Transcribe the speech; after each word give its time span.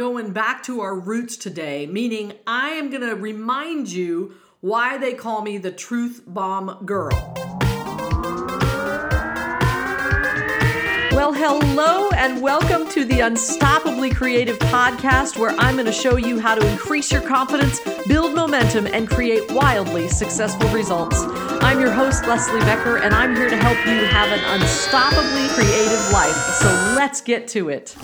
going 0.00 0.32
back 0.32 0.62
to 0.62 0.80
our 0.80 0.98
roots 0.98 1.36
today, 1.36 1.84
meaning 1.84 2.32
I 2.46 2.70
am 2.70 2.88
going 2.88 3.06
to 3.06 3.14
remind 3.14 3.92
you 3.92 4.32
why 4.62 4.96
they 4.96 5.12
call 5.12 5.42
me 5.42 5.58
the 5.58 5.70
Truth 5.70 6.22
Bomb 6.26 6.86
Girl. 6.86 7.10
Well, 11.12 11.34
hello 11.34 12.08
and 12.16 12.40
welcome 12.40 12.88
to 12.92 13.04
the 13.04 13.20
Unstoppably 13.20 14.16
Creative 14.16 14.58
podcast, 14.58 15.36
where 15.38 15.50
I'm 15.58 15.74
going 15.74 15.84
to 15.84 15.92
show 15.92 16.16
you 16.16 16.40
how 16.40 16.54
to 16.54 16.66
increase 16.70 17.12
your 17.12 17.20
confidence, 17.20 17.78
build 18.08 18.34
momentum, 18.34 18.86
and 18.86 19.06
create 19.06 19.52
wildly 19.52 20.08
successful 20.08 20.66
results. 20.70 21.24
I'm 21.60 21.78
your 21.78 21.90
host, 21.90 22.26
Leslie 22.26 22.60
Becker, 22.60 22.96
and 22.96 23.12
I'm 23.12 23.36
here 23.36 23.50
to 23.50 23.56
help 23.56 23.76
you 23.84 24.06
have 24.06 24.30
an 24.32 24.60
unstoppably 24.60 25.50
creative 25.50 26.10
life. 26.10 26.34
So 26.54 26.68
let's 26.96 27.20
get 27.20 27.48
to 27.48 27.68
it. 27.68 27.94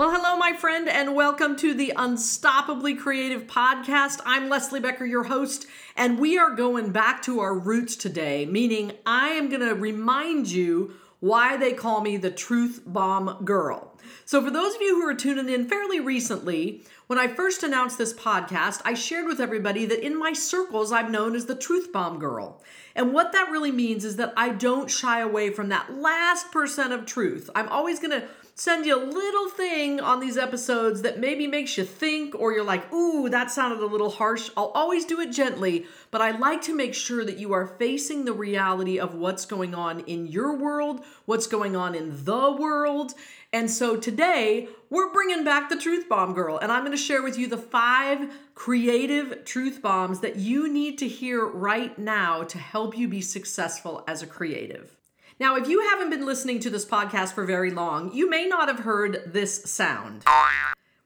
Well, 0.00 0.12
hello, 0.12 0.34
my 0.38 0.54
friend, 0.54 0.88
and 0.88 1.14
welcome 1.14 1.56
to 1.56 1.74
the 1.74 1.92
Unstoppably 1.94 2.98
Creative 2.98 3.46
Podcast. 3.46 4.22
I'm 4.24 4.48
Leslie 4.48 4.80
Becker, 4.80 5.04
your 5.04 5.24
host, 5.24 5.66
and 5.94 6.18
we 6.18 6.38
are 6.38 6.54
going 6.54 6.90
back 6.90 7.20
to 7.24 7.40
our 7.40 7.52
roots 7.54 7.96
today, 7.96 8.46
meaning 8.46 8.92
I 9.04 9.28
am 9.32 9.50
going 9.50 9.60
to 9.60 9.74
remind 9.74 10.50
you 10.50 10.94
why 11.18 11.58
they 11.58 11.74
call 11.74 12.00
me 12.00 12.16
the 12.16 12.30
Truth 12.30 12.80
Bomb 12.86 13.44
Girl. 13.44 13.94
So, 14.24 14.42
for 14.42 14.50
those 14.50 14.74
of 14.74 14.80
you 14.80 14.94
who 14.94 15.06
are 15.06 15.14
tuning 15.14 15.50
in 15.50 15.68
fairly 15.68 16.00
recently, 16.00 16.82
when 17.06 17.18
I 17.18 17.28
first 17.28 17.62
announced 17.62 17.98
this 17.98 18.14
podcast, 18.14 18.80
I 18.86 18.94
shared 18.94 19.26
with 19.26 19.38
everybody 19.38 19.84
that 19.84 20.02
in 20.02 20.18
my 20.18 20.32
circles, 20.32 20.92
I'm 20.92 21.12
known 21.12 21.36
as 21.36 21.44
the 21.44 21.54
Truth 21.54 21.92
Bomb 21.92 22.18
Girl. 22.18 22.62
And 22.96 23.12
what 23.12 23.32
that 23.32 23.50
really 23.50 23.70
means 23.70 24.06
is 24.06 24.16
that 24.16 24.32
I 24.34 24.48
don't 24.48 24.90
shy 24.90 25.20
away 25.20 25.50
from 25.50 25.68
that 25.68 25.94
last 25.94 26.50
percent 26.50 26.94
of 26.94 27.04
truth. 27.04 27.50
I'm 27.54 27.68
always 27.68 28.00
going 28.00 28.18
to 28.18 28.28
send 28.60 28.84
you 28.84 28.94
a 28.94 29.02
little 29.02 29.48
thing 29.48 29.98
on 30.00 30.20
these 30.20 30.36
episodes 30.36 31.00
that 31.00 31.18
maybe 31.18 31.46
makes 31.46 31.78
you 31.78 31.82
think 31.82 32.34
or 32.38 32.52
you're 32.52 32.62
like, 32.62 32.92
ooh, 32.92 33.26
that 33.26 33.50
sounded 33.50 33.82
a 33.82 33.86
little 33.86 34.10
harsh. 34.10 34.50
I'll 34.54 34.70
always 34.74 35.06
do 35.06 35.18
it 35.18 35.32
gently, 35.32 35.86
but 36.10 36.20
I 36.20 36.32
like 36.32 36.60
to 36.64 36.76
make 36.76 36.92
sure 36.92 37.24
that 37.24 37.38
you 37.38 37.54
are 37.54 37.66
facing 37.66 38.26
the 38.26 38.34
reality 38.34 39.00
of 39.00 39.14
what's 39.14 39.46
going 39.46 39.74
on 39.74 40.00
in 40.00 40.26
your 40.26 40.54
world, 40.54 41.02
what's 41.24 41.46
going 41.46 41.74
on 41.74 41.94
in 41.94 42.26
the 42.26 42.52
world. 42.52 43.14
And 43.50 43.70
so 43.70 43.96
today, 43.96 44.68
we're 44.90 45.10
bringing 45.10 45.42
back 45.42 45.70
the 45.70 45.76
Truth 45.76 46.06
Bomb 46.06 46.34
Girl, 46.34 46.58
and 46.58 46.70
I'm 46.70 46.84
to 46.90 46.98
share 46.98 47.22
with 47.22 47.38
you 47.38 47.46
the 47.46 47.56
five 47.56 48.30
creative 48.54 49.46
truth 49.46 49.80
bombs 49.80 50.20
that 50.20 50.36
you 50.36 50.70
need 50.70 50.98
to 50.98 51.08
hear 51.08 51.46
right 51.46 51.98
now 51.98 52.42
to 52.42 52.58
help 52.58 52.98
you 52.98 53.08
be 53.08 53.22
successful 53.22 54.04
as 54.06 54.22
a 54.22 54.26
creative. 54.26 54.99
Now, 55.40 55.56
if 55.56 55.68
you 55.68 55.80
haven't 55.88 56.10
been 56.10 56.26
listening 56.26 56.60
to 56.60 56.70
this 56.70 56.84
podcast 56.84 57.32
for 57.32 57.46
very 57.46 57.70
long, 57.70 58.12
you 58.12 58.28
may 58.28 58.46
not 58.46 58.68
have 58.68 58.80
heard 58.80 59.22
this 59.24 59.62
sound. 59.64 60.22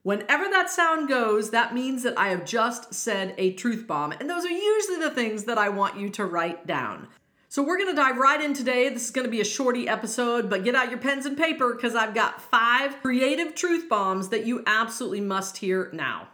Whenever 0.02 0.50
that 0.50 0.68
sound 0.68 1.08
goes, 1.08 1.50
that 1.50 1.72
means 1.72 2.02
that 2.02 2.18
I 2.18 2.30
have 2.30 2.44
just 2.44 2.92
said 2.92 3.36
a 3.38 3.52
truth 3.52 3.86
bomb, 3.86 4.10
and 4.10 4.28
those 4.28 4.44
are 4.44 4.50
usually 4.50 4.98
the 4.98 5.12
things 5.12 5.44
that 5.44 5.56
I 5.56 5.68
want 5.68 6.00
you 6.00 6.10
to 6.10 6.26
write 6.26 6.66
down. 6.66 7.06
So 7.48 7.62
we're 7.62 7.78
gonna 7.78 7.94
dive 7.94 8.16
right 8.16 8.40
in 8.40 8.54
today. 8.54 8.88
This 8.88 9.04
is 9.04 9.12
gonna 9.12 9.28
be 9.28 9.40
a 9.40 9.44
shorty 9.44 9.86
episode, 9.86 10.50
but 10.50 10.64
get 10.64 10.74
out 10.74 10.90
your 10.90 10.98
pens 10.98 11.26
and 11.26 11.38
paper 11.38 11.72
because 11.72 11.94
I've 11.94 12.12
got 12.12 12.42
five 12.42 13.00
creative 13.02 13.54
truth 13.54 13.88
bombs 13.88 14.30
that 14.30 14.44
you 14.44 14.64
absolutely 14.66 15.20
must 15.20 15.58
hear 15.58 15.90
now. 15.92 16.26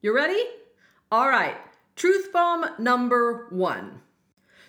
You 0.00 0.16
ready? 0.16 0.42
All 1.12 1.28
right, 1.28 1.58
truth 1.94 2.32
bomb 2.32 2.64
number 2.78 3.48
one. 3.50 4.00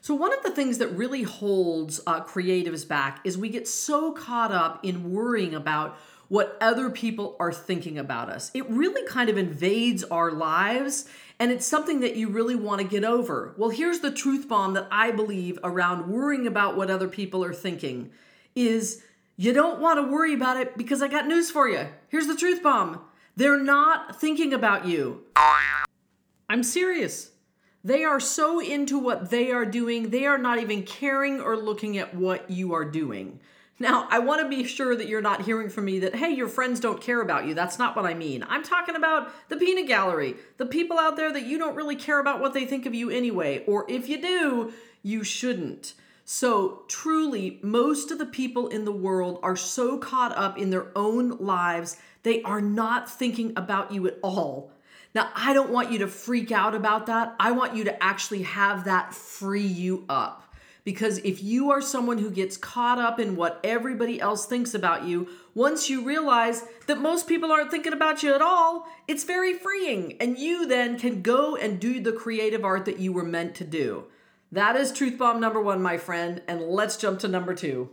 So, 0.06 0.14
one 0.14 0.32
of 0.32 0.44
the 0.44 0.52
things 0.52 0.78
that 0.78 0.90
really 0.90 1.24
holds 1.24 2.00
uh, 2.06 2.24
creatives 2.24 2.88
back 2.88 3.22
is 3.24 3.40
we 3.40 3.50
get 3.50 3.68
so 3.68 4.12
caught 4.12 4.52
up 4.52 4.86
in 4.86 5.12
worrying 5.12 5.56
about 5.56 5.98
what 6.28 6.56
other 6.62 6.92
people 6.92 7.36
are 7.40 7.52
thinking 7.52 7.98
about 7.98 8.30
us. 8.30 8.52
It 8.54 8.70
really 8.70 9.04
kind 9.08 9.32
of 9.32 9.38
invades 9.40 10.04
our 10.04 10.30
lives, 10.30 11.10
and 11.40 11.52
it's 11.52 11.66
something 11.66 12.02
that 12.02 12.16
you 12.16 12.30
really 12.30 12.54
want 12.56 12.82
to 12.82 12.88
get 12.88 13.04
over. 13.04 13.56
Well, 13.58 13.72
here's 13.72 14.02
the 14.02 14.12
truth 14.12 14.48
bomb 14.48 14.76
that 14.76 14.88
I 14.92 15.10
believe 15.10 15.58
around 15.64 16.08
worrying 16.08 16.46
about 16.46 16.78
what 16.78 16.92
other 16.92 17.08
people 17.08 17.44
are 17.44 17.52
thinking 17.52 18.12
is 18.54 19.02
you 19.38 19.54
don't 19.54 19.82
want 19.82 19.98
to 19.98 20.14
worry 20.14 20.36
about 20.36 20.58
it 20.58 20.78
because 20.78 21.02
I 21.02 21.08
got 21.08 21.26
news 21.26 21.50
for 21.50 21.68
you. 21.68 21.88
Here's 22.10 22.28
the 22.28 22.36
truth 22.36 22.62
bomb. 22.62 23.02
They're 23.36 23.58
not 23.58 24.22
thinking 24.22 24.54
about 24.54 24.86
you. 24.86 25.24
I'm 26.48 26.62
serious. 26.62 27.32
They 27.86 28.04
are 28.04 28.20
so 28.20 28.60
into 28.60 28.98
what 28.98 29.30
they 29.30 29.52
are 29.52 29.64
doing, 29.64 30.10
they 30.10 30.26
are 30.26 30.40
not 30.40 30.58
even 30.58 30.82
caring 30.82 31.40
or 31.40 31.56
looking 31.56 32.00
at 32.00 32.16
what 32.16 32.50
you 32.50 32.74
are 32.74 32.84
doing. 32.84 33.40
Now, 33.78 34.08
I 34.10 34.18
want 34.18 34.42
to 34.42 34.50
be 34.50 34.64
sure 34.64 34.96
that 34.96 35.08
you're 35.08 35.22
not 35.22 35.44
hearing 35.44 35.70
from 35.70 35.86
me 35.86 36.00
that, 36.00 36.16
hey, 36.16 36.32
your 36.32 36.48
friends 36.48 36.80
don't 36.80 37.00
care 37.00 37.22
about 37.22 37.46
you. 37.46 37.54
That's 37.54 37.78
not 37.78 37.96
what 37.96 38.08
I 38.08 38.16
mean. 38.16 38.44
I'm 38.50 38.64
talking 38.64 38.96
about 38.96 39.32
the 39.50 39.58
peanut 39.58 39.86
gallery, 39.86 40.36
the 40.58 40.66
people 40.66 40.98
out 40.98 41.16
there 41.16 41.32
that 41.32 41.46
you 41.46 41.60
don't 41.60 41.76
really 41.76 41.96
care 41.96 42.18
about 42.18 42.40
what 42.40 42.56
they 42.56 42.66
think 42.66 42.88
of 42.88 42.96
you 42.96 43.12
anyway. 43.12 43.64
Or 43.68 43.86
if 43.88 44.10
you 44.10 44.20
do, 44.20 44.74
you 45.04 45.24
shouldn't. 45.24 45.94
So, 46.24 46.86
truly, 46.88 47.60
most 47.62 48.10
of 48.10 48.18
the 48.18 48.26
people 48.26 48.68
in 48.68 48.86
the 48.86 48.92
world 48.92 49.40
are 49.44 49.56
so 49.56 50.00
caught 50.00 50.36
up 50.36 50.58
in 50.58 50.72
their 50.72 50.88
own 50.96 51.38
lives, 51.38 51.98
they 52.24 52.42
are 52.42 52.62
not 52.62 53.12
thinking 53.12 53.54
about 53.56 53.92
you 53.92 54.08
at 54.08 54.18
all. 54.24 54.72
Now, 55.16 55.32
I 55.34 55.54
don't 55.54 55.70
want 55.70 55.94
you 55.94 56.00
to 56.00 56.08
freak 56.08 56.52
out 56.52 56.76
about 56.76 57.06
that. 57.06 57.36
I 57.40 57.52
want 57.52 57.74
you 57.74 57.86
to 57.86 58.04
actually 58.04 58.44
have 58.44 58.84
that 58.84 59.14
free 59.14 59.66
you 59.66 60.04
up. 60.10 60.54
Because 60.84 61.18
if 61.20 61.42
you 61.42 61.72
are 61.72 61.82
someone 61.82 62.20
who 62.20 62.30
gets 62.30 62.58
caught 62.58 63.00
up 63.00 63.20
in 63.20 63.38
what 63.38 63.60
everybody 63.64 64.20
else 64.20 64.46
thinks 64.46 64.76
about 64.76 65.06
you, 65.06 65.30
once 65.56 65.90
you 65.90 66.04
realize 66.04 66.64
that 66.86 67.00
most 67.00 67.28
people 67.28 67.52
aren't 67.52 67.72
thinking 67.72 67.94
about 67.94 68.22
you 68.22 68.36
at 68.36 68.42
all, 68.42 68.88
it's 69.08 69.24
very 69.24 69.54
freeing. 69.54 70.18
And 70.20 70.38
you 70.38 70.68
then 70.68 71.00
can 71.00 71.22
go 71.22 71.56
and 71.56 71.80
do 71.80 72.02
the 72.02 72.12
creative 72.12 72.66
art 72.66 72.86
that 72.86 73.00
you 73.00 73.14
were 73.14 73.24
meant 73.24 73.56
to 73.56 73.64
do. 73.64 74.04
That 74.52 74.76
is 74.76 74.92
truth 74.92 75.18
bomb 75.18 75.40
number 75.40 75.62
one, 75.62 75.82
my 75.82 75.98
friend. 75.98 76.42
And 76.46 76.62
let's 76.62 76.98
jump 76.98 77.20
to 77.22 77.28
number 77.30 77.56
two. 77.56 77.90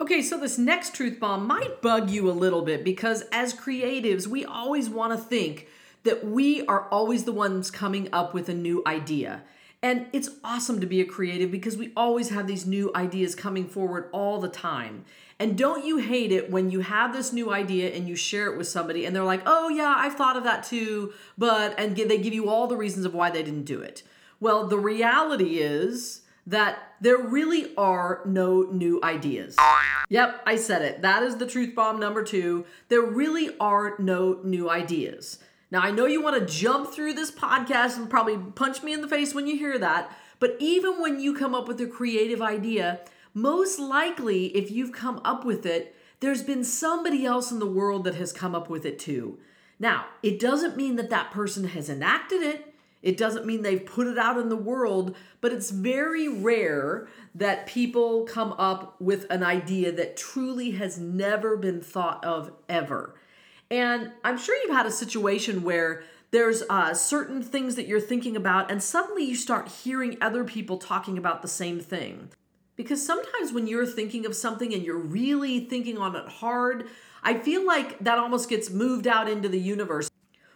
Okay, 0.00 0.22
so 0.22 0.38
this 0.38 0.58
next 0.58 0.94
truth 0.94 1.20
bomb 1.20 1.46
might 1.46 1.82
bug 1.82 2.08
you 2.08 2.30
a 2.30 2.32
little 2.32 2.62
bit 2.62 2.82
because 2.82 3.24
as 3.30 3.52
creatives, 3.52 4.26
we 4.26 4.44
always 4.44 4.88
want 4.88 5.12
to 5.12 5.18
think 5.18 5.68
that 6.08 6.24
we 6.24 6.64
are 6.64 6.88
always 6.88 7.24
the 7.24 7.32
ones 7.32 7.70
coming 7.70 8.08
up 8.14 8.32
with 8.32 8.48
a 8.48 8.54
new 8.54 8.82
idea. 8.86 9.42
And 9.82 10.06
it's 10.14 10.30
awesome 10.42 10.80
to 10.80 10.86
be 10.86 11.02
a 11.02 11.04
creative 11.04 11.50
because 11.50 11.76
we 11.76 11.92
always 11.94 12.30
have 12.30 12.46
these 12.46 12.66
new 12.66 12.90
ideas 12.94 13.34
coming 13.34 13.68
forward 13.68 14.08
all 14.10 14.40
the 14.40 14.48
time. 14.48 15.04
And 15.38 15.56
don't 15.56 15.84
you 15.84 15.98
hate 15.98 16.32
it 16.32 16.50
when 16.50 16.70
you 16.70 16.80
have 16.80 17.12
this 17.12 17.30
new 17.30 17.52
idea 17.52 17.90
and 17.90 18.08
you 18.08 18.16
share 18.16 18.50
it 18.50 18.56
with 18.56 18.66
somebody 18.66 19.04
and 19.04 19.14
they're 19.14 19.22
like, 19.22 19.42
oh, 19.44 19.68
yeah, 19.68 19.94
I've 19.98 20.14
thought 20.14 20.38
of 20.38 20.44
that 20.44 20.64
too, 20.64 21.12
but, 21.36 21.78
and 21.78 21.94
they 21.94 22.16
give 22.16 22.32
you 22.32 22.48
all 22.48 22.66
the 22.66 22.76
reasons 22.76 23.04
of 23.04 23.12
why 23.12 23.28
they 23.28 23.42
didn't 23.42 23.64
do 23.64 23.82
it. 23.82 24.02
Well, 24.40 24.66
the 24.66 24.78
reality 24.78 25.58
is 25.58 26.22
that 26.46 26.78
there 27.02 27.18
really 27.18 27.76
are 27.76 28.22
no 28.24 28.62
new 28.62 28.98
ideas. 29.04 29.56
Yep, 30.08 30.42
I 30.46 30.56
said 30.56 30.80
it. 30.80 31.02
That 31.02 31.22
is 31.22 31.36
the 31.36 31.46
truth 31.46 31.74
bomb 31.74 32.00
number 32.00 32.24
two. 32.24 32.64
There 32.88 33.02
really 33.02 33.50
are 33.60 33.94
no 33.98 34.40
new 34.42 34.70
ideas. 34.70 35.38
Now, 35.70 35.80
I 35.80 35.90
know 35.90 36.06
you 36.06 36.22
want 36.22 36.38
to 36.38 36.54
jump 36.54 36.92
through 36.92 37.12
this 37.12 37.30
podcast 37.30 37.96
and 37.96 38.08
probably 38.08 38.38
punch 38.38 38.82
me 38.82 38.94
in 38.94 39.02
the 39.02 39.08
face 39.08 39.34
when 39.34 39.46
you 39.46 39.56
hear 39.56 39.78
that, 39.78 40.10
but 40.40 40.56
even 40.58 41.00
when 41.00 41.20
you 41.20 41.34
come 41.34 41.54
up 41.54 41.68
with 41.68 41.80
a 41.80 41.86
creative 41.86 42.40
idea, 42.40 43.00
most 43.34 43.78
likely, 43.78 44.46
if 44.56 44.70
you've 44.70 44.92
come 44.92 45.20
up 45.24 45.44
with 45.44 45.66
it, 45.66 45.94
there's 46.20 46.42
been 46.42 46.64
somebody 46.64 47.26
else 47.26 47.52
in 47.52 47.58
the 47.58 47.66
world 47.66 48.04
that 48.04 48.14
has 48.14 48.32
come 48.32 48.54
up 48.54 48.70
with 48.70 48.86
it 48.86 48.98
too. 48.98 49.38
Now, 49.78 50.06
it 50.22 50.40
doesn't 50.40 50.76
mean 50.76 50.96
that 50.96 51.10
that 51.10 51.30
person 51.30 51.68
has 51.68 51.90
enacted 51.90 52.42
it. 52.42 52.74
It 53.02 53.16
doesn't 53.16 53.46
mean 53.46 53.62
they've 53.62 53.84
put 53.84 54.08
it 54.08 54.18
out 54.18 54.38
in 54.38 54.48
the 54.48 54.56
world, 54.56 55.14
but 55.40 55.52
it's 55.52 55.70
very 55.70 56.28
rare 56.28 57.06
that 57.34 57.66
people 57.66 58.24
come 58.24 58.54
up 58.54 59.00
with 59.00 59.26
an 59.30 59.44
idea 59.44 59.92
that 59.92 60.16
truly 60.16 60.72
has 60.72 60.98
never 60.98 61.56
been 61.56 61.80
thought 61.80 62.24
of 62.24 62.50
ever. 62.68 63.14
And 63.70 64.12
I'm 64.24 64.38
sure 64.38 64.56
you've 64.56 64.76
had 64.76 64.86
a 64.86 64.90
situation 64.90 65.62
where 65.62 66.02
there's 66.30 66.62
uh, 66.68 66.94
certain 66.94 67.42
things 67.42 67.76
that 67.76 67.86
you're 67.86 68.00
thinking 68.00 68.36
about, 68.36 68.70
and 68.70 68.82
suddenly 68.82 69.24
you 69.24 69.34
start 69.34 69.68
hearing 69.68 70.18
other 70.20 70.44
people 70.44 70.78
talking 70.78 71.16
about 71.16 71.42
the 71.42 71.48
same 71.48 71.80
thing. 71.80 72.30
Because 72.76 73.04
sometimes 73.04 73.52
when 73.52 73.66
you're 73.66 73.86
thinking 73.86 74.24
of 74.24 74.36
something 74.36 74.72
and 74.72 74.82
you're 74.82 74.96
really 74.96 75.60
thinking 75.60 75.98
on 75.98 76.14
it 76.14 76.28
hard, 76.28 76.86
I 77.22 77.34
feel 77.34 77.66
like 77.66 77.98
that 78.00 78.18
almost 78.18 78.48
gets 78.48 78.70
moved 78.70 79.06
out 79.06 79.28
into 79.28 79.48
the 79.48 79.58
universe. 79.58 80.10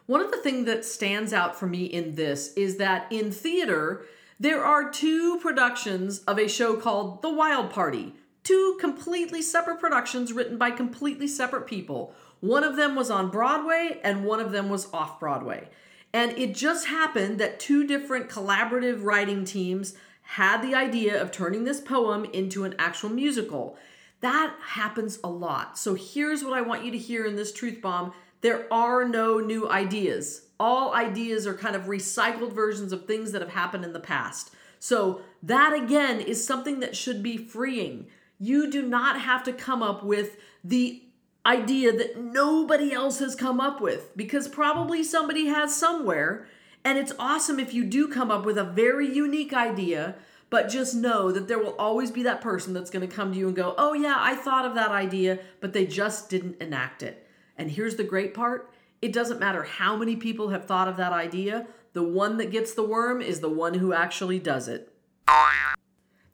One 0.07 0.21
of 0.21 0.31
the 0.31 0.37
things 0.37 0.67
that 0.67 0.85
stands 0.85 1.33
out 1.33 1.59
for 1.59 1.67
me 1.67 1.85
in 1.85 2.15
this 2.15 2.53
is 2.55 2.77
that 2.77 3.07
in 3.11 3.33
theater, 3.33 4.05
there 4.39 4.65
are 4.65 4.91
two 4.91 5.39
productions 5.39 6.21
of 6.21 6.39
a 6.39 6.49
show 6.49 6.77
called 6.77 7.23
The 7.23 7.31
Wild 7.31 7.71
Party. 7.71 8.15
Two 8.45 8.77
completely 8.81 9.41
separate 9.41 9.81
productions 9.81 10.33
written 10.33 10.59
by 10.59 10.71
completely 10.71 11.29
separate 11.29 11.67
people. 11.67 12.15
One 12.43 12.65
of 12.65 12.75
them 12.75 12.97
was 12.97 13.09
on 13.09 13.31
Broadway 13.31 14.01
and 14.03 14.25
one 14.25 14.41
of 14.41 14.51
them 14.51 14.69
was 14.69 14.93
off 14.93 15.21
Broadway. 15.21 15.69
And 16.13 16.33
it 16.33 16.57
just 16.57 16.89
happened 16.89 17.39
that 17.39 17.61
two 17.61 17.87
different 17.87 18.29
collaborative 18.29 19.05
writing 19.05 19.45
teams 19.45 19.95
had 20.23 20.61
the 20.61 20.75
idea 20.75 21.23
of 21.23 21.31
turning 21.31 21.63
this 21.63 21.81
poem 21.81 22.25
into 22.25 22.65
an 22.65 22.75
actual 22.81 23.11
musical. 23.11 23.77
That 24.23 24.57
happens 24.61 25.21
a 25.23 25.29
lot. 25.29 25.79
So 25.79 25.95
here's 25.95 26.43
what 26.43 26.53
I 26.53 26.63
want 26.63 26.85
you 26.85 26.91
to 26.91 26.99
hear 26.99 27.25
in 27.25 27.37
this 27.37 27.53
truth 27.53 27.81
bomb 27.81 28.13
There 28.41 28.67
are 28.73 29.07
no 29.07 29.39
new 29.39 29.71
ideas. 29.71 30.47
All 30.59 30.93
ideas 30.95 31.47
are 31.47 31.55
kind 31.55 31.77
of 31.77 31.83
recycled 31.83 32.53
versions 32.53 32.93
of 32.93 33.07
things 33.07 33.31
that 33.31 33.41
have 33.41 33.53
happened 33.53 33.85
in 33.85 33.93
the 33.93 34.01
past. 34.01 34.53
So, 34.81 35.21
that 35.45 35.73
again 35.73 36.21
is 36.21 36.45
something 36.45 36.81
that 36.81 36.97
should 36.97 37.23
be 37.23 37.37
freeing. 37.37 38.09
You 38.41 38.69
do 38.69 38.83
not 38.83 39.21
have 39.21 39.45
to 39.45 39.53
come 39.53 39.81
up 39.81 40.03
with 40.03 40.39
the 40.65 41.05
idea 41.45 41.93
that 41.97 42.19
nobody 42.19 42.93
else 42.93 43.19
has 43.19 43.35
come 43.35 43.61
up 43.61 43.81
with 43.81 44.17
because 44.17 44.49
probably 44.49 45.03
somebody 45.03 45.47
has 45.47 45.75
somewhere. 45.75 46.47
And 46.85 46.99
it's 46.99 47.13
awesome 47.19 47.59
if 47.61 47.75
you 47.75 47.85
do 47.85 48.09
come 48.09 48.31
up 48.31 48.45
with 48.45 48.59
a 48.59 48.65
very 48.65 49.13
unique 49.13 49.53
idea, 49.53 50.17
but 50.51 50.69
just 50.69 50.95
know 50.95 51.33
that 51.33 51.49
there 51.49 51.59
will 51.59 51.77
always 51.77 52.11
be 52.11 52.23
that 52.25 52.41
person 52.41 52.73
that's 52.73 52.91
going 52.91 53.09
to 53.09 53.15
come 53.15 53.33
to 53.33 53.39
you 53.39 53.47
and 53.47 53.57
go, 53.57 53.75
Oh, 53.79 53.93
yeah, 53.93 54.17
I 54.19 54.35
thought 54.35 54.67
of 54.67 54.75
that 54.75 54.91
idea, 54.91 55.39
but 55.61 55.73
they 55.73 55.87
just 55.87 56.29
didn't 56.29 56.61
enact 56.61 57.03
it. 57.03 57.27
And 57.57 57.71
here's 57.71 57.97
the 57.97 58.05
great 58.05 58.35
part 58.35 58.73
it 59.01 59.13
doesn't 59.13 59.41
matter 59.41 59.65
how 59.65 59.97
many 59.97 60.15
people 60.15 60.51
have 60.51 60.65
thought 60.65 60.87
of 60.87 60.97
that 60.97 61.13
idea, 61.13 61.67
the 61.93 62.05
one 62.05 62.37
that 62.37 62.53
gets 62.53 62.73
the 62.73 62.85
worm 62.85 63.21
is 63.21 63.41
the 63.41 63.49
one 63.49 63.75
who 63.75 63.93
actually 63.93 64.39
does 64.39 64.69
it. 64.69 64.93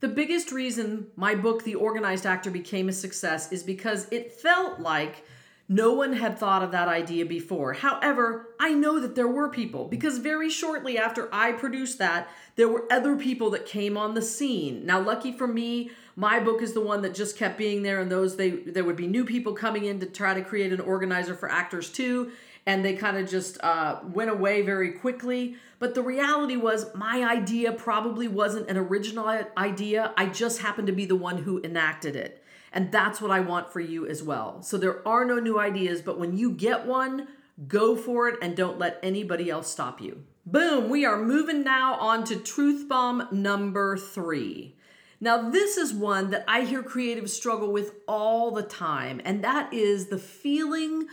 The 0.01 0.09
biggest 0.09 0.53
reason 0.53 1.09
my 1.17 1.35
book, 1.35 1.65
The 1.65 1.75
Organized 1.75 2.25
Actor, 2.25 2.51
became 2.51 2.89
a 2.89 2.93
success 2.93 3.51
is 3.51 3.65
because 3.65 4.07
it 4.13 4.33
felt 4.33 4.79
like 4.79 5.25
no 5.69 5.93
one 5.93 6.13
had 6.15 6.39
thought 6.39 6.63
of 6.63 6.71
that 6.71 6.89
idea 6.89 7.27
before. 7.27 7.75
However, 7.75 8.55
I 8.61 8.73
know 8.73 9.01
that 9.01 9.17
there 9.17 9.29
were 9.29 9.49
people 9.49 9.87
because 9.87 10.19
very 10.19 10.49
shortly 10.49 10.97
after 10.97 11.29
I 11.35 11.53
produced 11.53 11.99
that, 11.99 12.29
there 12.55 12.69
were 12.69 12.91
other 12.91 13.17
people 13.17 13.51
that 13.51 13.67
came 13.67 13.97
on 13.97 14.15
the 14.15 14.23
scene. 14.23 14.87
Now, 14.87 15.01
lucky 15.01 15.33
for 15.33 15.49
me, 15.49 15.91
my 16.15 16.41
book 16.41 16.63
is 16.63 16.73
the 16.73 16.81
one 16.81 17.03
that 17.03 17.15
just 17.15 17.37
kept 17.37 17.59
being 17.59 17.83
there, 17.83 18.01
and 18.01 18.11
those 18.11 18.37
they 18.37 18.51
there 18.51 18.85
would 18.85 18.97
be 18.97 19.07
new 19.07 19.25
people 19.25 19.53
coming 19.53 19.85
in 19.85 20.01
to 20.01 20.07
try 20.07 20.33
to 20.33 20.43
create 20.43 20.73
an 20.73 20.81
organizer 20.81 21.35
for 21.35 21.51
actors 21.51 21.91
too 21.91 22.31
and 22.69 22.85
they 22.85 22.93
kind 22.93 23.17
of 23.17 23.27
just 23.29 23.59
uh, 23.65 23.99
went 24.13 24.29
away 24.29 24.61
very 24.61 24.93
quickly. 24.93 25.57
But 25.79 25.95
the 25.95 26.03
reality 26.03 26.55
was, 26.55 26.95
my 26.95 27.25
idea 27.25 27.73
probably 27.73 28.29
wasn't 28.29 28.69
an 28.69 28.77
original 28.77 29.27
idea. 29.57 30.13
I 30.19 30.27
just 30.27 30.61
happened 30.61 30.87
to 30.89 30.93
be 30.93 31.07
the 31.07 31.17
one 31.17 31.39
who 31.39 31.63
enacted 31.65 32.15
it. 32.15 32.45
And 32.71 32.93
that's 32.93 33.23
what 33.23 33.31
I 33.31 33.41
want 33.41 33.73
for 33.73 33.81
you 33.81 34.07
as 34.07 34.23
well. 34.23 34.61
So 34.61 34.77
there 34.77 35.07
are 35.09 35.25
no 35.25 35.39
new 35.39 35.59
ideas, 35.59 36.03
but 36.03 36.19
when 36.19 36.37
you 36.37 36.51
get 36.51 36.85
one, 36.85 37.29
go 37.67 37.97
for 37.97 38.29
it 38.29 38.39
and 38.43 38.55
don't 38.55 38.79
let 38.79 39.01
anybody 39.03 39.49
else 39.49 39.73
stop 39.73 39.99
you. 40.03 40.25
Boom, 40.45 40.91
we 40.91 41.07
are 41.07 41.19
moving 41.19 41.65
now 41.65 41.95
on 41.95 42.23
to 42.25 42.37
truth 42.37 42.87
bomb 42.87 43.29
number 43.33 43.97
three. 43.97 44.77
Now, 45.23 45.49
this 45.49 45.79
is 45.79 45.95
one 45.95 46.31
that 46.33 46.45
I 46.47 46.65
hear 46.65 46.83
creatives 46.83 47.31
struggle 47.31 47.73
with 47.73 47.95
all 48.07 48.51
the 48.51 48.63
time, 48.63 49.23
and 49.25 49.43
that 49.43 49.73
is 49.73 50.09
the 50.09 50.19
feeling 50.19 51.09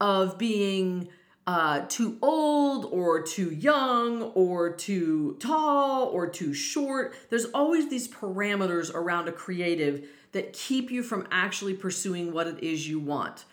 of 0.00 0.38
being 0.38 1.08
uh, 1.46 1.84
too 1.88 2.16
old 2.22 2.86
or 2.86 3.22
too 3.22 3.50
young 3.50 4.22
or 4.34 4.70
too 4.70 5.36
tall 5.40 6.04
or 6.06 6.28
too 6.28 6.54
short. 6.54 7.14
There's 7.28 7.46
always 7.46 7.88
these 7.88 8.08
parameters 8.08 8.94
around 8.94 9.28
a 9.28 9.32
creative 9.32 10.08
that 10.32 10.52
keep 10.52 10.90
you 10.90 11.02
from 11.02 11.26
actually 11.30 11.74
pursuing 11.74 12.32
what 12.32 12.46
it 12.46 12.62
is 12.62 12.88
you 12.88 13.00
want. 13.00 13.44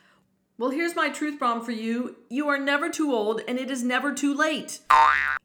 Well, 0.59 0.71
here's 0.71 0.95
my 0.95 1.09
truth 1.09 1.39
bomb 1.39 1.63
for 1.63 1.71
you 1.71 2.17
you 2.29 2.47
are 2.49 2.57
never 2.59 2.89
too 2.89 3.13
old 3.13 3.41
and 3.47 3.57
it 3.57 3.69
is 3.69 3.83
never 3.83 4.13
too 4.13 4.33
late. 4.33 4.79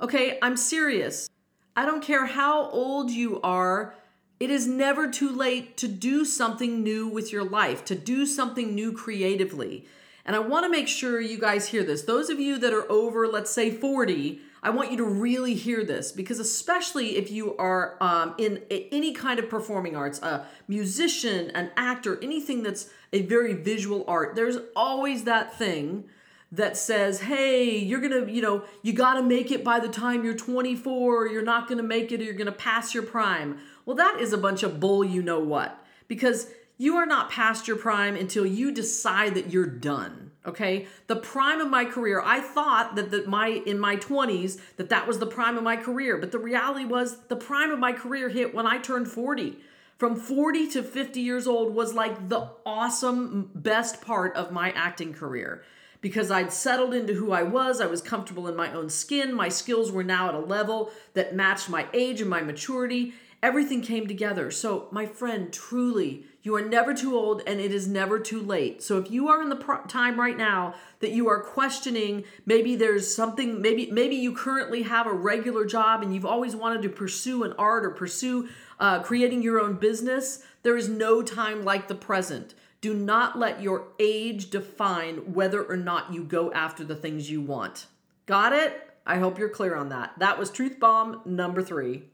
Okay, 0.01 0.39
I'm 0.43 0.57
serious. 0.57 1.29
I 1.77 1.87
don't 1.87 2.03
care 2.03 2.27
how 2.27 2.69
old 2.71 3.11
you 3.11 3.41
are. 3.41 3.95
It 4.41 4.51
is 4.51 4.67
never 4.67 5.11
too 5.11 5.31
late 5.31 5.77
to 5.79 5.89
do 5.89 6.25
something 6.25 6.83
new 6.83 7.07
with 7.07 7.33
your 7.33 7.45
life, 7.45 7.85
to 7.87 7.95
do 7.95 8.27
something 8.27 8.75
new 8.75 8.93
creatively. 8.93 9.87
And 10.25 10.37
I 10.37 10.39
want 10.39 10.65
to 10.65 10.71
make 10.71 10.89
sure 10.89 11.21
you 11.21 11.39
guys 11.39 11.69
hear 11.69 11.83
this. 11.83 12.03
Those 12.03 12.31
of 12.31 12.39
you 12.39 12.59
that 12.59 12.73
are 12.73 12.91
over, 12.91 13.27
let's 13.27 13.51
say 13.51 13.71
40, 13.71 14.41
I 14.63 14.71
want 14.71 14.93
you 14.93 14.97
to 14.99 15.05
really 15.05 15.55
hear 15.55 15.85
this 15.85 16.13
because, 16.13 16.39
especially 16.39 17.17
if 17.17 17.33
you 17.33 17.57
are 17.57 17.97
um, 18.01 18.35
in 18.39 18.63
any 18.71 19.13
kind 19.13 19.41
of 19.41 19.49
performing 19.49 19.97
arts, 19.97 20.23
a 20.23 20.47
musician, 20.69 21.51
an 21.51 21.71
actor, 21.77 22.19
anything 22.23 22.63
that's 22.63 22.89
a 23.13 23.23
very 23.23 23.55
visual 23.55 24.05
art, 24.07 24.37
there's 24.37 24.59
always 24.77 25.25
that 25.25 25.59
thing 25.59 26.05
that 26.53 26.77
says, 26.77 27.23
hey, 27.23 27.77
you're 27.77 28.01
gonna, 28.01 28.31
you 28.31 28.43
know, 28.43 28.63
you 28.83 28.93
gotta 28.93 29.23
make 29.23 29.51
it 29.51 29.65
by 29.65 29.81
the 29.81 29.89
time 29.89 30.23
you're 30.23 30.35
24, 30.35 31.27
you're 31.27 31.43
not 31.43 31.67
gonna 31.67 31.83
make 31.83 32.13
it, 32.13 32.21
or 32.21 32.25
you're 32.25 32.35
gonna 32.35 32.53
pass 32.53 32.95
your 32.95 33.03
prime. 33.03 33.59
Well, 33.85 33.97
that 33.97 34.21
is 34.21 34.33
a 34.33 34.39
bunch 34.39 34.63
of 34.63 34.79
bull, 34.79 35.03
you 35.03 35.23
know 35.23 35.41
what? 35.41 35.85
Because 36.07 36.47
you 36.79 36.97
are 36.97 37.07
not 37.07 37.31
past 37.31 37.69
your 37.69 37.77
prime 37.77 38.17
until 38.17 38.47
you 38.47 38.73
decide 38.73 39.35
that 39.35 39.51
you're 39.51 39.67
done 39.67 40.31
okay 40.47 40.87
the 41.07 41.17
prime 41.17 41.61
of 41.61 41.69
my 41.69 41.85
career 41.85 42.21
i 42.25 42.41
thought 42.41 42.97
that 42.97 43.11
that 43.11 43.29
my 43.29 43.49
in 43.49 43.79
my 43.79 43.97
20s 43.97 44.59
that 44.77 44.89
that 44.89 45.07
was 45.07 45.19
the 45.19 45.27
prime 45.27 45.57
of 45.57 45.63
my 45.63 45.77
career 45.77 46.17
but 46.17 46.33
the 46.33 46.39
reality 46.39 46.85
was 46.85 47.19
the 47.29 47.37
prime 47.37 47.71
of 47.71 47.79
my 47.79 47.93
career 47.93 48.29
hit 48.29 48.55
when 48.55 48.67
i 48.67 48.79
turned 48.79 49.09
40 49.09 49.59
from 49.99 50.17
40 50.17 50.67
to 50.69 50.83
50 50.83 51.21
years 51.21 51.47
old 51.47 51.75
was 51.75 51.95
like 51.95 52.29
the 52.29 52.49
awesome 52.67 53.51
best 53.55 54.01
part 54.01 54.35
of 54.35 54.51
my 54.51 54.73
acting 54.73 55.15
career 55.15 55.63
because 56.01 56.31
I'd 56.31 56.53
settled 56.53 56.93
into 56.93 57.15
who 57.15 57.31
I 57.33 57.45
was. 57.45 57.81
I 57.81 57.87
was 57.87 58.03
comfortable 58.03 58.49
in 58.49 58.57
my 58.57 58.73
own 58.75 58.91
skin. 58.91 59.33
My 59.33 59.49
skills 59.49 59.91
were 59.91 60.03
now 60.03 60.29
at 60.29 60.35
a 60.35 60.41
level 60.41 60.91
that 61.15 61.37
matched 61.37 61.71
my 61.71 61.87
age 61.95 62.21
and 62.21 62.29
my 62.29 62.43
maturity. 62.43 63.15
Everything 63.43 63.81
came 63.81 64.09
together. 64.09 64.51
So, 64.51 64.89
my 64.91 65.07
friend, 65.07 65.53
truly, 65.53 66.27
you 66.43 66.56
are 66.56 66.62
never 66.62 66.93
too 66.93 67.17
old 67.17 67.43
and 67.47 67.61
it 67.61 67.73
is 67.73 67.87
never 67.87 68.19
too 68.19 68.41
late. 68.41 68.83
So 68.83 68.99
if 68.99 69.11
you 69.11 69.29
are 69.29 69.41
in 69.41 69.49
the 69.49 69.56
pro- 69.56 69.85
time 69.85 70.19
right 70.19 70.37
now 70.37 70.75
that 70.99 71.12
you 71.12 71.29
are 71.29 71.41
questioning, 71.41 72.25
maybe 72.44 72.75
there's 72.75 73.15
something, 73.15 73.62
maybe 73.62 73.91
maybe 73.91 74.17
you 74.17 74.35
currently 74.35 74.83
have 74.83 75.06
a 75.06 75.12
regular 75.12 75.65
job 75.65 76.03
and 76.03 76.15
you've 76.15 76.27
always 76.27 76.56
wanted 76.56 76.83
to 76.83 76.89
pursue 76.89 77.44
an 77.44 77.55
art 77.59 77.85
or 77.85 77.91
pursue 77.91 78.49
uh, 78.81 79.00
creating 79.00 79.43
your 79.43 79.61
own 79.61 79.75
business, 79.75 80.43
there 80.65 80.77
is 80.77 80.89
no 80.89 81.23
time 81.23 81.65
like 81.65 81.87
the 81.87 81.94
present. 81.94 82.55
Do 82.81 82.94
not 82.94 83.39
let 83.39 83.62
your 83.62 83.85
age 84.00 84.50
define 84.50 85.33
whether 85.33 85.62
or 85.62 85.77
not 85.77 86.12
you 86.12 86.25
go 86.25 86.53
after 86.53 86.83
the 86.83 86.97
things 86.97 87.31
you 87.31 87.41
want. 87.41 87.87
Got 88.27 88.53
it? 88.53 88.91
I 89.06 89.19
hope 89.19 89.39
you're 89.39 89.49
clear 89.49 89.77
on 89.77 89.89
that. 89.91 90.19
That 90.19 90.39
was 90.39 90.50
Truth 90.50 90.81
Bomb 90.81 91.21
number 91.25 91.62
three. 91.62 92.05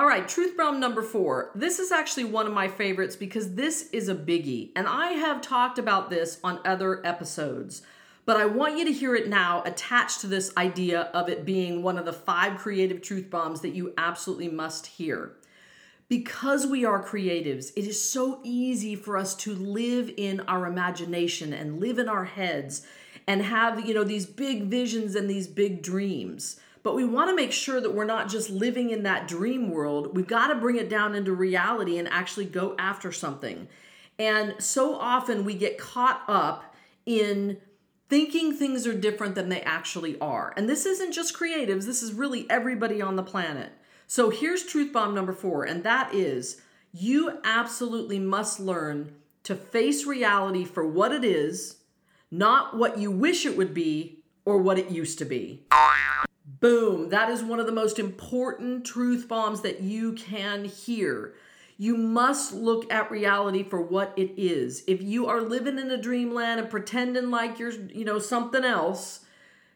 All 0.00 0.06
right, 0.06 0.26
truth 0.26 0.56
bomb 0.56 0.80
number 0.80 1.02
four. 1.02 1.50
This 1.54 1.78
is 1.78 1.92
actually 1.92 2.24
one 2.24 2.46
of 2.46 2.54
my 2.54 2.68
favorites 2.68 3.16
because 3.16 3.54
this 3.54 3.90
is 3.90 4.08
a 4.08 4.14
biggie, 4.14 4.70
and 4.74 4.88
I 4.88 5.08
have 5.08 5.42
talked 5.42 5.78
about 5.78 6.08
this 6.08 6.40
on 6.42 6.58
other 6.64 7.06
episodes. 7.06 7.82
But 8.24 8.38
I 8.38 8.46
want 8.46 8.78
you 8.78 8.86
to 8.86 8.92
hear 8.92 9.14
it 9.14 9.28
now 9.28 9.62
attached 9.66 10.22
to 10.22 10.26
this 10.26 10.56
idea 10.56 11.10
of 11.12 11.28
it 11.28 11.44
being 11.44 11.82
one 11.82 11.98
of 11.98 12.06
the 12.06 12.14
five 12.14 12.56
creative 12.56 13.02
truth 13.02 13.28
bombs 13.28 13.60
that 13.60 13.74
you 13.74 13.92
absolutely 13.98 14.48
must 14.48 14.86
hear. 14.86 15.36
Because 16.08 16.66
we 16.66 16.82
are 16.86 17.04
creatives, 17.04 17.70
it 17.76 17.84
is 17.84 18.02
so 18.02 18.40
easy 18.42 18.96
for 18.96 19.18
us 19.18 19.34
to 19.34 19.54
live 19.54 20.10
in 20.16 20.40
our 20.48 20.64
imagination 20.66 21.52
and 21.52 21.78
live 21.78 21.98
in 21.98 22.08
our 22.08 22.24
heads 22.24 22.86
and 23.26 23.42
have, 23.42 23.86
you 23.86 23.92
know, 23.92 24.04
these 24.04 24.24
big 24.24 24.62
visions 24.62 25.14
and 25.14 25.28
these 25.28 25.46
big 25.46 25.82
dreams. 25.82 26.58
But 26.82 26.94
we 26.94 27.04
want 27.04 27.30
to 27.30 27.36
make 27.36 27.52
sure 27.52 27.80
that 27.80 27.94
we're 27.94 28.04
not 28.04 28.28
just 28.28 28.50
living 28.50 28.90
in 28.90 29.02
that 29.02 29.28
dream 29.28 29.70
world. 29.70 30.16
We've 30.16 30.26
got 30.26 30.48
to 30.48 30.54
bring 30.54 30.76
it 30.76 30.88
down 30.88 31.14
into 31.14 31.32
reality 31.32 31.98
and 31.98 32.08
actually 32.08 32.46
go 32.46 32.74
after 32.78 33.12
something. 33.12 33.68
And 34.18 34.54
so 34.58 34.94
often 34.96 35.44
we 35.44 35.54
get 35.54 35.78
caught 35.78 36.22
up 36.28 36.74
in 37.06 37.58
thinking 38.08 38.52
things 38.52 38.86
are 38.86 38.98
different 38.98 39.34
than 39.34 39.48
they 39.48 39.62
actually 39.62 40.18
are. 40.20 40.52
And 40.56 40.68
this 40.68 40.84
isn't 40.84 41.12
just 41.12 41.34
creatives, 41.34 41.86
this 41.86 42.02
is 42.02 42.12
really 42.12 42.44
everybody 42.50 43.00
on 43.00 43.16
the 43.16 43.22
planet. 43.22 43.72
So 44.06 44.30
here's 44.30 44.64
truth 44.64 44.92
bomb 44.92 45.14
number 45.14 45.32
four, 45.32 45.64
and 45.64 45.84
that 45.84 46.12
is 46.12 46.60
you 46.92 47.38
absolutely 47.44 48.18
must 48.18 48.58
learn 48.58 49.14
to 49.44 49.54
face 49.54 50.04
reality 50.04 50.64
for 50.64 50.86
what 50.86 51.12
it 51.12 51.24
is, 51.24 51.76
not 52.30 52.76
what 52.76 52.98
you 52.98 53.10
wish 53.10 53.46
it 53.46 53.56
would 53.56 53.72
be 53.72 54.24
or 54.44 54.58
what 54.58 54.78
it 54.78 54.90
used 54.90 55.18
to 55.18 55.24
be. 55.24 55.62
Boom. 56.60 57.08
That 57.08 57.30
is 57.30 57.42
one 57.42 57.58
of 57.58 57.66
the 57.66 57.72
most 57.72 57.98
important 57.98 58.84
truth 58.84 59.26
bombs 59.26 59.62
that 59.62 59.80
you 59.80 60.12
can 60.12 60.66
hear. 60.66 61.34
You 61.78 61.96
must 61.96 62.52
look 62.52 62.92
at 62.92 63.10
reality 63.10 63.62
for 63.62 63.80
what 63.80 64.12
it 64.16 64.34
is. 64.36 64.84
If 64.86 65.00
you 65.00 65.26
are 65.26 65.40
living 65.40 65.78
in 65.78 65.90
a 65.90 65.96
dreamland 65.96 66.60
and 66.60 66.68
pretending 66.68 67.30
like 67.30 67.58
you're, 67.58 67.72
you 67.72 68.04
know, 68.04 68.18
something 68.18 68.62
else, 68.62 69.20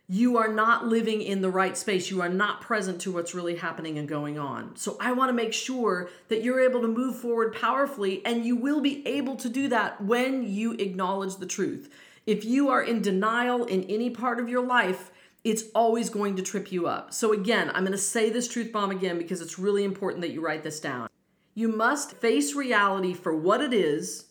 you 0.07 0.37
are 0.37 0.53
not 0.53 0.87
living 0.87 1.23
in 1.23 1.41
the 1.41 1.49
right 1.49 1.79
space. 1.79 2.11
You 2.11 2.21
are 2.21 2.29
not 2.29 2.61
present 2.61 3.01
to 3.01 3.13
what's 3.13 3.35
really 3.35 3.57
happening 3.57 3.97
and 3.97 4.07
going 4.07 4.39
on. 4.39 4.77
So 4.77 4.99
I 5.01 5.13
want 5.13 5.31
to 5.31 5.33
make 5.33 5.55
sure 5.55 6.11
that 6.29 6.43
you're 6.43 6.61
able 6.61 6.83
to 6.83 6.89
move 6.89 7.17
forward 7.17 7.55
powerfully, 7.55 8.21
and 8.27 8.45
you 8.45 8.55
will 8.57 8.83
be 8.83 9.07
able 9.09 9.37
to 9.37 9.49
do 9.49 9.69
that 9.69 10.03
when 10.05 10.47
you 10.47 10.73
acknowledge 10.73 11.37
the 11.37 11.47
truth. 11.47 11.91
If 12.27 12.45
you 12.45 12.69
are 12.69 12.83
in 12.83 13.01
denial 13.01 13.65
in 13.65 13.85
any 13.85 14.11
part 14.11 14.39
of 14.39 14.51
your 14.51 14.67
life, 14.67 15.11
it's 15.45 15.65
always 15.75 16.09
going 16.09 16.37
to 16.37 16.43
trip 16.43 16.73
you 16.73 16.87
up. 16.87 17.13
So, 17.13 17.33
again, 17.33 17.71
I'm 17.75 17.85
going 17.85 17.93
to 17.93 17.99
say 17.99 18.31
this 18.31 18.49
truth 18.49 18.73
bomb 18.73 18.91
again 18.91 19.19
because 19.19 19.43
it's 19.43 19.59
really 19.59 19.85
important 19.85 20.23
that 20.23 20.31
you 20.31 20.41
write 20.41 20.65
this 20.65 20.81
down. 20.81 21.09
You 21.55 21.69
must 21.69 22.17
face 22.17 22.55
reality 22.55 23.13
for 23.13 23.37
what 23.37 23.61
it 23.61 23.73
is, 23.73 24.27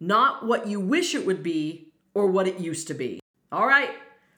not 0.00 0.44
what 0.46 0.66
you 0.66 0.80
wish 0.80 1.14
it 1.14 1.26
would 1.26 1.42
be 1.42 1.92
or 2.14 2.26
what 2.26 2.48
it 2.48 2.58
used 2.58 2.88
to 2.88 2.94
be. 2.94 3.20
All 3.52 3.66
right, 3.66 3.90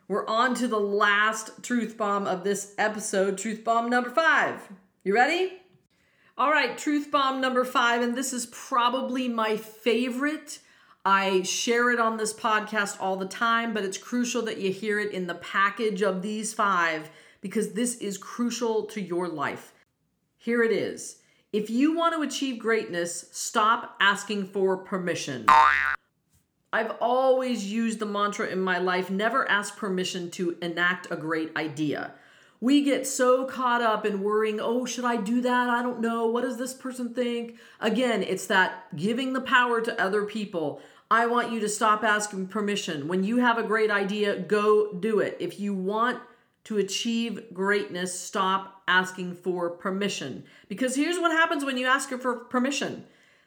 we're 0.08 0.26
on 0.26 0.54
to 0.56 0.68
the 0.68 0.80
last 0.80 1.62
truth 1.62 1.96
bomb 1.96 2.26
of 2.26 2.44
this 2.44 2.74
episode, 2.76 3.38
truth 3.38 3.64
bomb 3.64 3.88
number 3.88 4.10
five. 4.10 4.68
You 5.04 5.14
ready? 5.14 5.62
All 6.36 6.50
right, 6.50 6.76
truth 6.76 7.10
bomb 7.10 7.40
number 7.40 7.64
five, 7.64 8.02
and 8.02 8.14
this 8.14 8.32
is 8.32 8.46
probably 8.46 9.28
my 9.28 9.56
favorite. 9.56 10.58
I 11.06 11.42
share 11.42 11.92
it 11.92 12.00
on 12.00 12.16
this 12.16 12.34
podcast 12.34 12.96
all 12.98 13.14
the 13.14 13.28
time, 13.28 13.72
but 13.72 13.84
it's 13.84 13.96
crucial 13.96 14.42
that 14.42 14.58
you 14.58 14.72
hear 14.72 14.98
it 14.98 15.12
in 15.12 15.28
the 15.28 15.36
package 15.36 16.02
of 16.02 16.20
these 16.20 16.52
five 16.52 17.10
because 17.40 17.74
this 17.74 17.94
is 17.98 18.18
crucial 18.18 18.86
to 18.86 19.00
your 19.00 19.28
life. 19.28 19.72
Here 20.36 20.64
it 20.64 20.72
is. 20.72 21.18
If 21.52 21.70
you 21.70 21.96
want 21.96 22.16
to 22.16 22.22
achieve 22.22 22.58
greatness, 22.58 23.28
stop 23.30 23.96
asking 24.00 24.48
for 24.48 24.78
permission. 24.78 25.46
I've 26.72 26.96
always 27.00 27.70
used 27.70 28.00
the 28.00 28.06
mantra 28.06 28.48
in 28.48 28.60
my 28.60 28.78
life 28.78 29.08
never 29.08 29.48
ask 29.48 29.76
permission 29.76 30.28
to 30.32 30.56
enact 30.60 31.06
a 31.12 31.16
great 31.16 31.56
idea. 31.56 32.14
We 32.60 32.82
get 32.82 33.06
so 33.06 33.44
caught 33.44 33.82
up 33.82 34.06
in 34.06 34.22
worrying, 34.22 34.60
oh, 34.60 34.86
should 34.86 35.04
I 35.04 35.16
do 35.16 35.42
that? 35.42 35.68
I 35.68 35.82
don't 35.82 36.00
know. 36.00 36.26
What 36.26 36.42
does 36.42 36.56
this 36.56 36.72
person 36.72 37.12
think? 37.12 37.58
Again, 37.80 38.22
it's 38.22 38.46
that 38.46 38.96
giving 38.96 39.34
the 39.34 39.42
power 39.42 39.80
to 39.80 40.02
other 40.02 40.24
people. 40.24 40.80
I 41.10 41.26
want 41.26 41.52
you 41.52 41.60
to 41.60 41.68
stop 41.68 42.02
asking 42.02 42.48
permission. 42.48 43.06
When 43.06 43.22
you 43.22 43.38
have 43.38 43.58
a 43.58 43.62
great 43.62 43.90
idea, 43.90 44.38
go 44.38 44.92
do 44.92 45.20
it. 45.20 45.36
If 45.38 45.60
you 45.60 45.72
want 45.72 46.20
to 46.64 46.78
achieve 46.78 47.54
greatness, 47.54 48.18
stop 48.18 48.82
asking 48.88 49.34
for 49.36 49.70
permission. 49.70 50.44
Because 50.68 50.96
here's 50.96 51.18
what 51.18 51.30
happens 51.30 51.64
when 51.64 51.76
you 51.76 51.86
ask 51.86 52.10
for 52.10 52.36
permission 52.36 53.04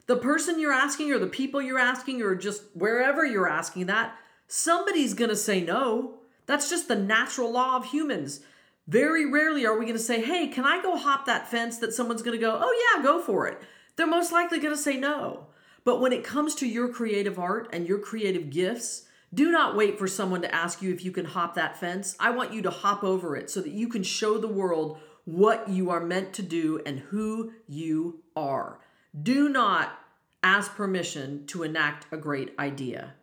the 0.08 0.16
person 0.16 0.60
you're 0.60 0.74
asking, 0.74 1.12
or 1.12 1.20
the 1.20 1.28
people 1.28 1.62
you're 1.62 1.78
asking, 1.78 2.22
or 2.24 2.34
just 2.34 2.63
wherever 2.74 3.24
you're 3.24 3.48
asking 3.48 3.86
that, 3.86 4.16
somebody's 4.48 5.13
to 5.30 5.36
say 5.36 5.62
no. 5.62 6.16
That's 6.48 6.68
just 6.68 6.88
the 6.88 6.96
natural 6.96 7.51
law 7.51 7.75
of 7.75 7.86
humans. 7.86 8.39
Very 8.88 9.30
rarely 9.30 9.68
are 9.68 9.78
we 9.78 9.86
to 9.98 10.01
say, 10.01 10.20
hey, 10.20 10.48
can 10.48 10.66
I 10.66 10.82
go 10.82 10.98
hop 10.98 11.28
that 11.28 11.48
fence 11.48 11.78
that 11.78 11.94
someone's 11.94 12.24
to 12.39 12.44
go, 12.44 12.58
oh, 12.60 12.96
yeah, 12.96 13.04
go 13.04 13.22
for 13.22 13.46
it. 13.46 13.62
They're 13.98 14.08
most 14.08 14.32
likely 14.32 14.60
to 14.72 14.78
say 14.78 14.98
no. 14.98 15.46
But 15.83 16.00
when 16.00 16.13
it 16.13 16.24
comes 16.24 16.55
to 16.55 16.67
your 16.67 16.89
creative 16.89 17.39
art 17.39 17.69
and 17.71 17.88
your 17.88 18.00
creative 18.00 18.50
gifts, 18.50 19.05
do 19.33 19.51
not 19.51 19.75
wait 19.75 20.00
for 20.00 20.07
someone 20.07 20.41
to 20.41 20.53
ask 20.53 20.81
you 20.81 20.91
if 20.91 21.05
you 21.05 21.12
can 21.12 21.25
hop 21.25 21.55
that 21.55 21.77
fence. 21.77 22.15
I 22.19 22.31
want 22.31 22.53
you 22.53 22.62
to 22.63 22.69
hop 22.69 23.03
over 23.03 23.36
it 23.36 23.50
so 23.50 23.62
that 23.62 23.71
you 23.71 23.88
can 23.88 24.03
show 24.03 24.38
the 24.38 24.48
world 24.48 25.00
what 25.25 25.69
you 25.69 25.91
are 25.91 26.00
meant 26.00 26.33
to 26.33 26.41
do 26.41 26.81
and 26.86 27.00
who 27.00 27.51
you 27.67 28.24
are. 28.36 28.79
Do 29.21 29.50
not 29.50 30.00
ask 30.41 30.75
permission 30.75 31.45
to 31.48 31.63
enact 31.63 32.07
a 32.12 32.17
great 32.17 32.55
idea. 32.57 33.13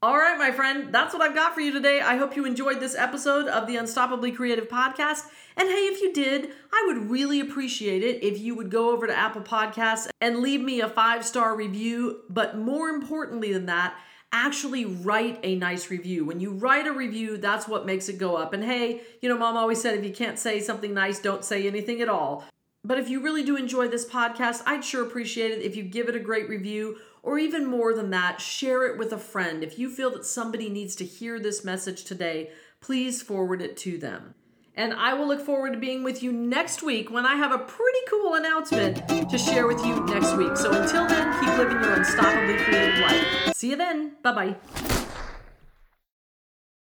All 0.00 0.16
right, 0.16 0.38
my 0.38 0.52
friend, 0.52 0.94
that's 0.94 1.12
what 1.12 1.22
I've 1.22 1.34
got 1.34 1.54
for 1.54 1.60
you 1.60 1.72
today. 1.72 2.00
I 2.00 2.18
hope 2.18 2.36
you 2.36 2.44
enjoyed 2.44 2.78
this 2.78 2.94
episode 2.94 3.48
of 3.48 3.66
the 3.66 3.74
Unstoppably 3.74 4.32
Creative 4.36 4.68
Podcast. 4.68 5.24
And 5.56 5.68
hey, 5.68 5.74
if 5.74 6.00
you 6.00 6.12
did, 6.12 6.50
I 6.72 6.84
would 6.86 7.10
really 7.10 7.40
appreciate 7.40 8.04
it 8.04 8.22
if 8.22 8.38
you 8.38 8.54
would 8.54 8.70
go 8.70 8.92
over 8.92 9.08
to 9.08 9.12
Apple 9.18 9.42
Podcasts 9.42 10.08
and 10.20 10.38
leave 10.38 10.60
me 10.60 10.80
a 10.80 10.88
five 10.88 11.26
star 11.26 11.56
review. 11.56 12.20
But 12.30 12.56
more 12.56 12.90
importantly 12.90 13.52
than 13.52 13.66
that, 13.66 13.98
actually 14.30 14.84
write 14.84 15.40
a 15.42 15.56
nice 15.56 15.90
review. 15.90 16.24
When 16.24 16.38
you 16.38 16.52
write 16.52 16.86
a 16.86 16.92
review, 16.92 17.36
that's 17.36 17.66
what 17.66 17.84
makes 17.84 18.08
it 18.08 18.18
go 18.18 18.36
up. 18.36 18.52
And 18.52 18.62
hey, 18.62 19.00
you 19.20 19.28
know, 19.28 19.36
mom 19.36 19.56
always 19.56 19.82
said 19.82 19.98
if 19.98 20.04
you 20.04 20.12
can't 20.12 20.38
say 20.38 20.60
something 20.60 20.94
nice, 20.94 21.18
don't 21.18 21.44
say 21.44 21.66
anything 21.66 22.00
at 22.02 22.08
all. 22.08 22.44
But 22.88 22.98
if 22.98 23.10
you 23.10 23.20
really 23.20 23.42
do 23.42 23.54
enjoy 23.54 23.88
this 23.88 24.06
podcast, 24.06 24.62
I'd 24.64 24.82
sure 24.82 25.02
appreciate 25.02 25.50
it 25.50 25.60
if 25.60 25.76
you 25.76 25.82
give 25.82 26.08
it 26.08 26.16
a 26.16 26.20
great 26.20 26.48
review, 26.48 26.96
or 27.22 27.38
even 27.38 27.66
more 27.66 27.92
than 27.92 28.08
that, 28.10 28.40
share 28.40 28.86
it 28.86 28.96
with 28.96 29.12
a 29.12 29.18
friend. 29.18 29.62
If 29.62 29.78
you 29.78 29.90
feel 29.90 30.10
that 30.12 30.24
somebody 30.24 30.70
needs 30.70 30.96
to 30.96 31.04
hear 31.04 31.38
this 31.38 31.66
message 31.66 32.04
today, 32.04 32.50
please 32.80 33.20
forward 33.20 33.60
it 33.60 33.76
to 33.78 33.98
them. 33.98 34.34
And 34.74 34.94
I 34.94 35.12
will 35.12 35.28
look 35.28 35.44
forward 35.44 35.74
to 35.74 35.78
being 35.78 36.02
with 36.02 36.22
you 36.22 36.32
next 36.32 36.82
week 36.82 37.10
when 37.10 37.26
I 37.26 37.34
have 37.34 37.52
a 37.52 37.58
pretty 37.58 37.98
cool 38.08 38.36
announcement 38.36 39.06
to 39.28 39.36
share 39.36 39.66
with 39.66 39.84
you 39.84 40.02
next 40.06 40.34
week. 40.36 40.56
So 40.56 40.72
until 40.72 41.06
then, 41.06 41.38
keep 41.40 41.58
living 41.58 41.82
your 41.82 41.94
unstoppably 41.94 42.64
creative 42.64 43.00
life. 43.00 43.54
See 43.54 43.68
you 43.68 43.76
then. 43.76 44.12
Bye 44.22 44.32
bye. 44.32 44.97